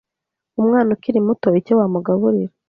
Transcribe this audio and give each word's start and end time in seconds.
umwana 0.59 0.89
ukiri 0.95 1.19
muto 1.27 1.47
icyo 1.59 1.73
wamugaburira 1.79 2.53